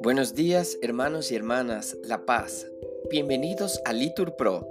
Buenos 0.00 0.34
días 0.34 0.78
hermanos 0.80 1.30
y 1.30 1.36
hermanas, 1.36 1.98
La 2.04 2.24
Paz. 2.24 2.70
Bienvenidos 3.10 3.82
a 3.84 3.92
Litur 3.92 4.36
Pro. 4.36 4.66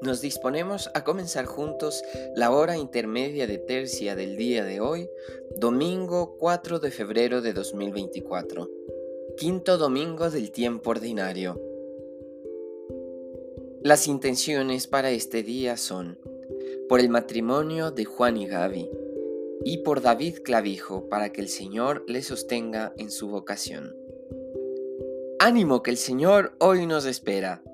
Nos 0.00 0.20
disponemos 0.20 0.90
a 0.94 1.04
comenzar 1.04 1.44
juntos 1.44 2.02
la 2.34 2.50
hora 2.50 2.78
intermedia 2.78 3.46
de 3.46 3.58
tercia 3.58 4.16
del 4.16 4.36
día 4.36 4.64
de 4.64 4.80
hoy, 4.80 5.10
domingo 5.56 6.36
4 6.38 6.78
de 6.78 6.90
febrero 6.90 7.42
de 7.42 7.52
2024, 7.52 8.70
quinto 9.36 9.76
domingo 9.76 10.30
del 10.30 10.50
tiempo 10.50 10.90
ordinario. 10.90 11.60
Las 13.82 14.06
intenciones 14.06 14.86
para 14.86 15.10
este 15.10 15.42
día 15.42 15.76
son 15.76 16.18
por 16.94 17.00
el 17.00 17.08
matrimonio 17.08 17.90
de 17.90 18.04
Juan 18.04 18.36
y 18.36 18.46
Gaby 18.46 18.88
y 19.64 19.78
por 19.78 20.00
David 20.00 20.38
Clavijo 20.44 21.08
para 21.08 21.32
que 21.32 21.40
el 21.40 21.48
Señor 21.48 22.04
le 22.06 22.22
sostenga 22.22 22.92
en 22.96 23.10
su 23.10 23.26
vocación. 23.26 23.96
Ánimo 25.40 25.82
que 25.82 25.90
el 25.90 25.96
Señor 25.96 26.54
hoy 26.60 26.86
nos 26.86 27.04
espera. 27.04 27.64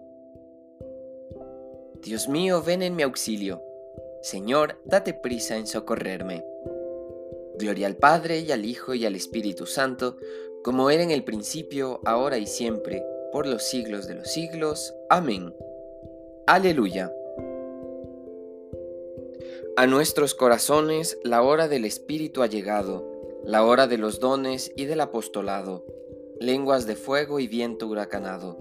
Dios 2.00 2.30
mío, 2.30 2.62
ven 2.62 2.80
en 2.80 2.96
mi 2.96 3.02
auxilio. 3.02 3.62
Señor, 4.22 4.80
date 4.86 5.12
prisa 5.12 5.58
en 5.58 5.66
socorrerme. 5.66 6.42
Gloria 7.58 7.88
al 7.88 7.96
Padre 7.96 8.38
y 8.40 8.52
al 8.52 8.64
Hijo 8.64 8.94
y 8.94 9.04
al 9.04 9.16
Espíritu 9.16 9.66
Santo, 9.66 10.16
como 10.64 10.88
era 10.88 11.02
en 11.02 11.10
el 11.10 11.24
principio, 11.24 12.00
ahora 12.06 12.38
y 12.38 12.46
siempre, 12.46 13.04
por 13.32 13.46
los 13.46 13.64
siglos 13.64 14.08
de 14.08 14.14
los 14.14 14.32
siglos. 14.32 14.94
Amén. 15.10 15.54
Aleluya. 16.46 17.12
A 19.80 19.86
nuestros 19.86 20.34
corazones 20.34 21.16
la 21.24 21.42
hora 21.42 21.66
del 21.66 21.86
Espíritu 21.86 22.42
ha 22.42 22.46
llegado, 22.48 23.40
la 23.46 23.64
hora 23.64 23.86
de 23.86 23.96
los 23.96 24.20
dones 24.20 24.70
y 24.76 24.84
del 24.84 25.00
apostolado 25.00 25.86
lenguas 26.38 26.86
de 26.86 26.96
fuego 26.96 27.40
y 27.40 27.48
viento 27.48 27.86
huracanado. 27.86 28.58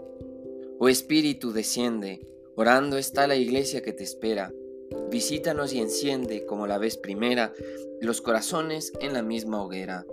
Oh 0.79 0.87
Espíritu, 0.87 1.51
desciende, 1.51 2.25
orando 2.55 2.97
está 2.97 3.27
la 3.27 3.35
iglesia 3.35 3.81
que 3.81 3.91
te 3.91 4.05
espera. 4.05 4.53
Visítanos 5.11 5.73
y 5.73 5.79
enciende, 5.79 6.45
como 6.45 6.67
la 6.67 6.77
vez 6.77 6.95
primera, 6.95 7.51
los 7.99 8.21
corazones 8.21 8.93
en 9.01 9.11
la 9.11 9.21
misma 9.21 9.61
hoguera. 9.61 10.05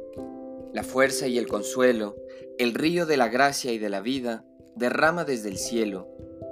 La 0.72 0.82
fuerza 0.82 1.28
y 1.28 1.38
el 1.38 1.46
consuelo, 1.46 2.16
el 2.58 2.74
río 2.74 3.06
de 3.06 3.16
la 3.16 3.28
gracia 3.28 3.70
y 3.70 3.78
de 3.78 3.90
la 3.90 4.00
vida, 4.00 4.44
derrama 4.74 5.24
desde 5.24 5.50
el 5.50 5.58
cielo. 5.58 6.08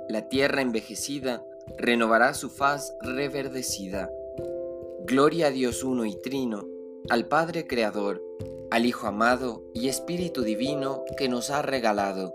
La 0.09 0.29
tierra 0.29 0.63
envejecida 0.63 1.45
renovará 1.77 2.35
su 2.35 2.51
faz 2.51 2.95
reverdecida. 3.03 4.13
Gloria 5.07 5.49
a 5.49 5.51
Dios 5.51 5.85
uno 5.85 6.07
y 6.07 6.15
trino, 6.15 6.67
al 7.11 7.29
Padre 7.29 7.67
Creador, 7.67 8.25
al 8.71 8.87
Hijo 8.87 9.07
amado 9.07 9.63
y 9.75 9.89
Espíritu 9.89 10.41
Divino 10.41 11.05
que 11.19 11.29
nos 11.29 11.51
ha 11.51 11.61
regalado. 11.61 12.35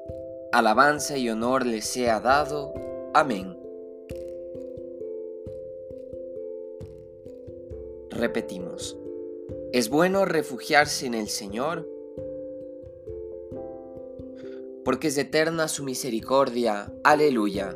Alabanza 0.52 1.18
y 1.18 1.32
honor 1.32 1.66
le 1.66 1.82
sea 1.82 2.20
dado. 2.20 2.72
Amén. 3.16 3.58
Repetimos. 8.12 8.96
¿Es 9.74 9.90
bueno 9.90 10.26
refugiarse 10.26 11.08
en 11.08 11.16
el 11.16 11.30
Señor? 11.30 11.90
Porque 14.86 15.08
es 15.08 15.18
eterna 15.18 15.68
su 15.68 15.84
misericordia. 15.84 16.94
Aleluya. 17.04 17.76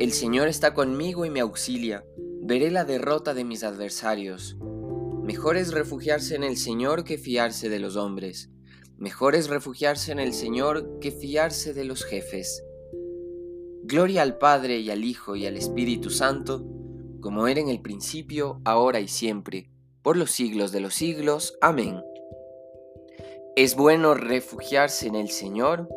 El 0.00 0.12
Señor 0.12 0.48
está 0.48 0.74
conmigo 0.74 1.24
y 1.24 1.30
me 1.30 1.40
auxilia 1.40 2.04
veré 2.46 2.70
la 2.70 2.84
derrota 2.84 3.32
de 3.32 3.42
mis 3.42 3.64
adversarios. 3.64 4.58
Mejor 5.22 5.56
es 5.56 5.72
refugiarse 5.72 6.34
en 6.34 6.44
el 6.44 6.58
Señor 6.58 7.02
que 7.02 7.16
fiarse 7.16 7.70
de 7.70 7.78
los 7.78 7.96
hombres. 7.96 8.50
Mejor 8.98 9.34
es 9.34 9.48
refugiarse 9.48 10.12
en 10.12 10.18
el 10.18 10.34
Señor 10.34 10.98
que 11.00 11.10
fiarse 11.10 11.72
de 11.72 11.84
los 11.84 12.04
jefes. 12.04 12.62
Gloria 13.82 14.20
al 14.20 14.36
Padre 14.36 14.78
y 14.78 14.90
al 14.90 15.04
Hijo 15.04 15.36
y 15.36 15.46
al 15.46 15.56
Espíritu 15.56 16.10
Santo, 16.10 16.66
como 17.20 17.48
era 17.48 17.60
en 17.60 17.70
el 17.70 17.80
principio, 17.80 18.60
ahora 18.66 19.00
y 19.00 19.08
siempre, 19.08 19.70
por 20.02 20.18
los 20.18 20.30
siglos 20.30 20.70
de 20.70 20.80
los 20.80 20.94
siglos. 20.94 21.56
Amén. 21.62 22.02
Es 23.56 23.74
bueno 23.74 24.12
refugiarse 24.12 25.06
en 25.06 25.14
el 25.14 25.30
Señor 25.30 25.88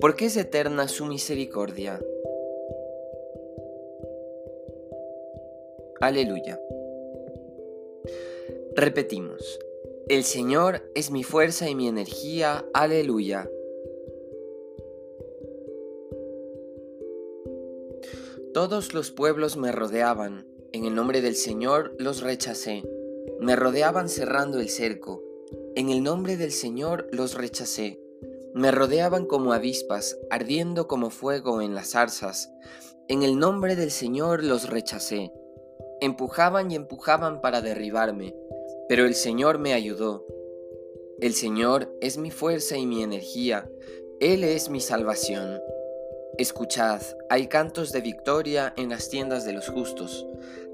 porque 0.00 0.26
es 0.26 0.36
eterna 0.36 0.88
su 0.88 1.06
misericordia. 1.06 2.00
Aleluya. 6.00 6.60
Repetimos, 8.74 9.58
el 10.08 10.24
Señor 10.24 10.82
es 10.94 11.10
mi 11.10 11.24
fuerza 11.24 11.68
y 11.70 11.74
mi 11.74 11.88
energía. 11.88 12.64
Aleluya. 12.74 13.50
Todos 18.52 18.94
los 18.94 19.10
pueblos 19.10 19.56
me 19.56 19.72
rodeaban, 19.72 20.46
en 20.72 20.84
el 20.84 20.94
nombre 20.94 21.22
del 21.22 21.36
Señor 21.36 21.94
los 21.98 22.22
rechacé. 22.22 22.82
Me 23.40 23.56
rodeaban 23.56 24.08
cerrando 24.08 24.60
el 24.60 24.68
cerco, 24.68 25.22
en 25.74 25.90
el 25.90 26.02
nombre 26.02 26.36
del 26.36 26.52
Señor 26.52 27.06
los 27.12 27.34
rechacé. 27.34 28.00
Me 28.56 28.70
rodeaban 28.70 29.26
como 29.26 29.52
avispas, 29.52 30.16
ardiendo 30.30 30.88
como 30.88 31.10
fuego 31.10 31.60
en 31.60 31.74
las 31.74 31.90
zarzas. 31.90 32.50
En 33.06 33.22
el 33.22 33.38
nombre 33.38 33.76
del 33.76 33.90
Señor 33.90 34.42
los 34.42 34.70
rechacé. 34.70 35.30
Empujaban 36.00 36.70
y 36.70 36.74
empujaban 36.74 37.42
para 37.42 37.60
derribarme, 37.60 38.34
pero 38.88 39.04
el 39.04 39.14
Señor 39.14 39.58
me 39.58 39.74
ayudó. 39.74 40.24
El 41.20 41.34
Señor 41.34 41.94
es 42.00 42.16
mi 42.16 42.30
fuerza 42.30 42.78
y 42.78 42.86
mi 42.86 43.02
energía, 43.02 43.68
Él 44.20 44.42
es 44.42 44.70
mi 44.70 44.80
salvación. 44.80 45.60
Escuchad, 46.38 47.02
hay 47.28 47.48
cantos 47.48 47.92
de 47.92 48.00
victoria 48.00 48.72
en 48.78 48.88
las 48.88 49.10
tiendas 49.10 49.44
de 49.44 49.52
los 49.52 49.68
justos. 49.68 50.26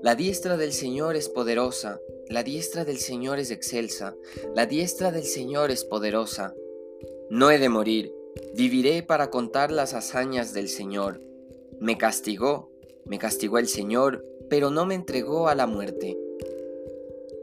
La 0.02 0.14
diestra 0.14 0.56
del 0.56 0.72
Señor 0.72 1.16
es 1.16 1.28
poderosa, 1.28 1.98
la 2.28 2.44
diestra 2.44 2.84
del 2.84 2.98
Señor 2.98 3.40
es 3.40 3.50
excelsa, 3.50 4.14
la 4.54 4.66
diestra 4.66 5.10
del 5.10 5.24
Señor 5.24 5.72
es 5.72 5.84
poderosa. 5.84 6.54
No 7.32 7.50
he 7.50 7.58
de 7.58 7.70
morir, 7.70 8.14
viviré 8.54 9.02
para 9.02 9.30
contar 9.30 9.72
las 9.72 9.94
hazañas 9.94 10.52
del 10.52 10.68
Señor. 10.68 11.22
Me 11.80 11.96
castigó, 11.96 12.70
me 13.06 13.18
castigó 13.18 13.56
el 13.56 13.68
Señor, 13.68 14.22
pero 14.50 14.68
no 14.68 14.84
me 14.84 14.94
entregó 14.94 15.48
a 15.48 15.54
la 15.54 15.66
muerte. 15.66 16.18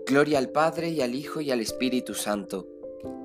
Gloria 0.06 0.38
al 0.38 0.50
Padre 0.50 0.90
y 0.90 1.02
al 1.02 1.16
Hijo 1.16 1.42
y 1.42 1.50
al 1.50 1.60
Espíritu 1.60 2.14
Santo, 2.14 2.68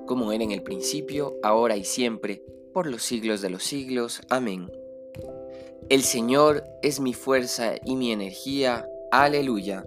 como 0.07 0.31
era 0.31 0.43
en 0.43 0.49
el 0.49 0.63
principio, 0.63 1.35
ahora 1.43 1.77
y 1.77 1.83
siempre, 1.83 2.41
por 2.73 2.87
los 2.87 3.03
siglos 3.03 3.41
de 3.41 3.51
los 3.51 3.63
siglos. 3.63 4.21
Amén. 4.31 4.71
El 5.89 6.01
Señor 6.01 6.63
es 6.81 6.99
mi 6.99 7.13
fuerza 7.13 7.75
y 7.85 7.95
mi 7.95 8.11
energía. 8.11 8.89
Aleluya. 9.11 9.85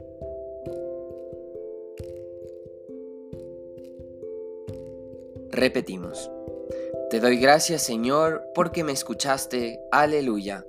Repetimos. 5.51 6.31
Te 7.11 7.21
doy 7.21 7.39
gracias 7.39 7.81
Señor 7.81 8.43
porque 8.55 8.85
me 8.85 8.93
escuchaste. 8.93 9.81
Aleluya. 9.91 10.67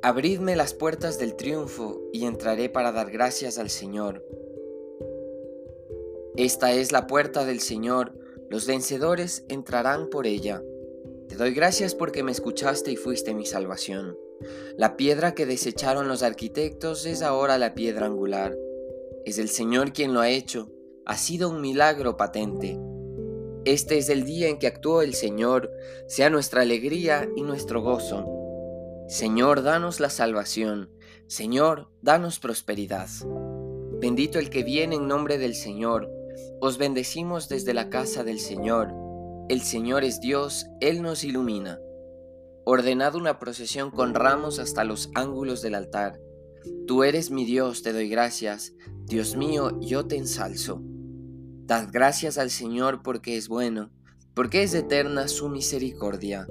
Abridme 0.00 0.56
las 0.56 0.72
puertas 0.72 1.18
del 1.18 1.36
triunfo 1.36 2.00
y 2.14 2.24
entraré 2.24 2.70
para 2.70 2.92
dar 2.92 3.10
gracias 3.10 3.58
al 3.58 3.68
Señor. 3.68 4.24
Esta 6.34 6.72
es 6.72 6.92
la 6.92 7.06
puerta 7.06 7.44
del 7.44 7.60
Señor, 7.60 8.14
los 8.48 8.66
vencedores 8.66 9.44
entrarán 9.50 10.08
por 10.08 10.26
ella. 10.26 10.62
Te 11.28 11.36
doy 11.36 11.52
gracias 11.52 11.94
porque 11.94 12.22
me 12.22 12.32
escuchaste 12.32 12.90
y 12.90 12.96
fuiste 12.96 13.34
mi 13.34 13.44
salvación. 13.44 14.16
La 14.78 14.96
piedra 14.96 15.34
que 15.34 15.44
desecharon 15.44 16.08
los 16.08 16.22
arquitectos 16.22 17.04
es 17.04 17.20
ahora 17.20 17.58
la 17.58 17.74
piedra 17.74 18.06
angular. 18.06 18.56
Es 19.26 19.36
el 19.36 19.50
Señor 19.50 19.92
quien 19.92 20.14
lo 20.14 20.20
ha 20.20 20.30
hecho 20.30 20.70
ha 21.08 21.16
sido 21.16 21.48
un 21.48 21.62
milagro 21.62 22.18
patente. 22.18 22.78
Este 23.64 23.96
es 23.96 24.10
el 24.10 24.24
día 24.24 24.48
en 24.48 24.58
que 24.58 24.66
actuó 24.66 25.00
el 25.00 25.14
Señor, 25.14 25.72
sea 26.06 26.28
nuestra 26.28 26.60
alegría 26.62 27.28
y 27.34 27.42
nuestro 27.42 27.80
gozo. 27.80 28.26
Señor, 29.08 29.62
danos 29.62 30.00
la 30.00 30.10
salvación. 30.10 30.90
Señor, 31.26 31.88
danos 32.02 32.38
prosperidad. 32.38 33.08
Bendito 34.00 34.38
el 34.38 34.50
que 34.50 34.62
viene 34.62 34.96
en 34.96 35.08
nombre 35.08 35.38
del 35.38 35.54
Señor. 35.54 36.10
Os 36.60 36.76
bendecimos 36.76 37.48
desde 37.48 37.72
la 37.72 37.88
casa 37.88 38.22
del 38.22 38.38
Señor. 38.38 38.92
El 39.48 39.62
Señor 39.62 40.04
es 40.04 40.20
Dios, 40.20 40.66
Él 40.80 41.00
nos 41.00 41.24
ilumina. 41.24 41.80
Ordenad 42.66 43.14
una 43.14 43.38
procesión 43.38 43.90
con 43.90 44.12
ramos 44.12 44.58
hasta 44.58 44.84
los 44.84 45.10
ángulos 45.14 45.62
del 45.62 45.74
altar. 45.74 46.20
Tú 46.86 47.02
eres 47.02 47.30
mi 47.30 47.46
Dios, 47.46 47.82
te 47.82 47.94
doy 47.94 48.10
gracias. 48.10 48.74
Dios 49.06 49.36
mío, 49.36 49.80
yo 49.80 50.06
te 50.06 50.16
ensalzo. 50.16 50.82
Dad 51.68 51.90
gracias 51.92 52.38
al 52.38 52.48
Señor 52.48 53.02
porque 53.02 53.36
es 53.36 53.46
bueno, 53.46 53.90
porque 54.32 54.62
es 54.62 54.72
eterna 54.72 55.28
su 55.28 55.50
misericordia. 55.50 56.46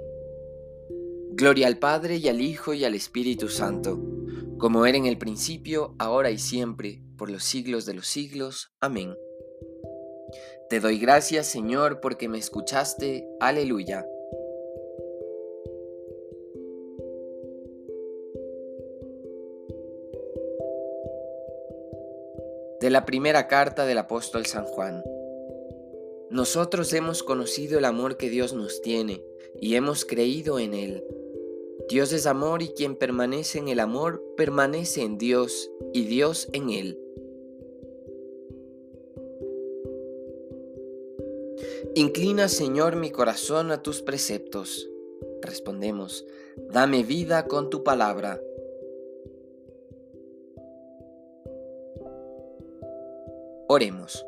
Gloria 1.31 1.65
al 1.65 1.79
Padre 1.79 2.17
y 2.17 2.27
al 2.27 2.39
Hijo 2.39 2.75
y 2.75 2.85
al 2.85 2.93
Espíritu 2.93 3.49
Santo, 3.49 3.99
como 4.59 4.85
era 4.85 4.95
en 4.95 5.07
el 5.07 5.17
principio, 5.17 5.95
ahora 5.97 6.29
y 6.29 6.37
siempre 6.37 7.01
por 7.17 7.31
los 7.31 7.43
siglos 7.43 7.87
de 7.87 7.95
los 7.95 8.05
siglos. 8.05 8.71
Amén. 8.79 9.15
Te 10.69 10.79
doy 10.79 10.99
gracias, 10.99 11.47
Señor, 11.47 11.99
porque 11.99 12.29
me 12.29 12.37
escuchaste. 12.37 13.27
Aleluya. 13.39 14.05
De 22.79 22.89
la 22.89 23.05
primera 23.05 23.47
carta 23.47 23.85
del 23.85 23.97
apóstol 23.97 24.45
San 24.45 24.65
Juan. 24.65 25.03
Nosotros 26.29 26.93
hemos 26.93 27.23
conocido 27.23 27.79
el 27.79 27.85
amor 27.85 28.17
que 28.17 28.29
Dios 28.29 28.53
nos 28.53 28.81
tiene 28.81 29.23
y 29.59 29.75
hemos 29.75 30.05
creído 30.05 30.59
en 30.59 30.73
Él. 30.73 31.03
Dios 31.89 32.11
es 32.13 32.27
amor 32.27 32.61
y 32.61 32.69
quien 32.69 32.95
permanece 32.95 33.59
en 33.59 33.69
el 33.69 33.79
amor 33.79 34.21
permanece 34.35 35.01
en 35.01 35.17
Dios 35.17 35.71
y 35.93 36.03
Dios 36.03 36.49
en 36.53 36.69
Él. 36.69 36.99
Inclina, 41.95 42.47
Señor, 42.47 42.95
mi 42.95 43.09
corazón 43.09 43.71
a 43.71 43.81
tus 43.81 44.03
preceptos. 44.03 44.87
Respondemos, 45.41 46.25
dame 46.69 47.01
vida 47.03 47.47
con 47.47 47.71
tu 47.71 47.83
palabra. 47.83 48.39
Oremos. 53.69 54.25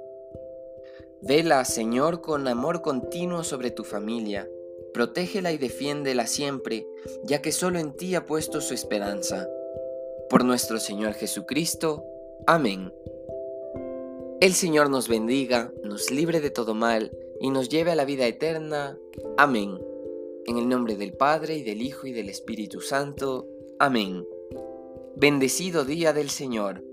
Vela, 1.22 1.64
Señor, 1.64 2.20
con 2.20 2.48
amor 2.48 2.82
continuo 2.82 3.46
sobre 3.46 3.72
tu 3.72 3.86
familia. 3.86 4.50
Protégela 4.94 5.54
y 5.54 5.58
defiéndela 5.58 6.28
siempre, 6.28 6.86
ya 7.24 7.42
que 7.42 7.54
solo 7.54 7.80
en 7.80 7.94
ti 7.94 8.16
ha 8.16 8.26
puesto 8.26 8.60
su 8.60 8.74
esperanza. 8.74 9.48
Por 10.30 10.44
nuestro 10.44 10.78
Señor 10.78 11.14
Jesucristo. 11.14 12.04
Amén. 12.48 12.94
El 14.42 14.54
Señor 14.54 14.90
nos 14.90 15.08
bendiga, 15.08 15.72
nos 15.84 16.12
libre 16.12 16.42
de 16.42 16.50
todo 16.50 16.74
mal 16.74 17.12
y 17.40 17.50
nos 17.50 17.70
lleve 17.70 17.92
a 17.92 17.96
la 17.96 18.06
vida 18.06 18.26
eterna. 18.26 18.98
Amén. 19.38 19.80
En 20.48 20.58
el 20.58 20.68
nombre 20.68 20.98
del 20.98 21.14
Padre 21.14 21.56
y 21.56 21.64
del 21.64 21.82
Hijo 21.82 22.08
y 22.08 22.12
del 22.12 22.28
Espíritu 22.28 22.82
Santo. 22.82 23.48
Amén. 23.80 24.26
Bendecido 25.16 25.86
día 25.86 26.12
del 26.12 26.30
Señor. 26.30 26.89